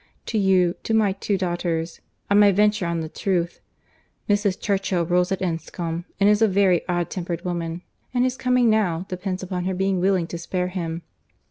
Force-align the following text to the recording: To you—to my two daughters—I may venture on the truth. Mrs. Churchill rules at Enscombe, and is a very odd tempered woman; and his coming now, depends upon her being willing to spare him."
To 0.25 0.37
you—to 0.39 0.95
my 0.95 1.11
two 1.11 1.37
daughters—I 1.37 2.33
may 2.33 2.51
venture 2.51 2.87
on 2.87 3.01
the 3.01 3.07
truth. 3.07 3.59
Mrs. 4.27 4.59
Churchill 4.59 5.05
rules 5.05 5.31
at 5.31 5.43
Enscombe, 5.43 6.05
and 6.19 6.27
is 6.27 6.41
a 6.41 6.47
very 6.47 6.81
odd 6.89 7.11
tempered 7.11 7.45
woman; 7.45 7.83
and 8.11 8.23
his 8.23 8.35
coming 8.35 8.67
now, 8.67 9.05
depends 9.09 9.43
upon 9.43 9.65
her 9.65 9.75
being 9.75 9.99
willing 9.99 10.25
to 10.25 10.39
spare 10.39 10.69
him." 10.69 11.03